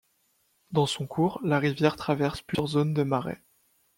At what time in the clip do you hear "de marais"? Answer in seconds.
2.95-3.43